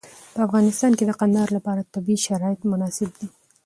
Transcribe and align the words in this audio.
په 0.33 0.39
افغانستان 0.47 0.91
کې 0.97 1.03
د 1.05 1.11
کندهار 1.19 1.49
لپاره 1.57 1.89
طبیعي 1.93 2.19
شرایط 2.27 2.61
مناسب 2.71 3.09
دي. 3.19 3.27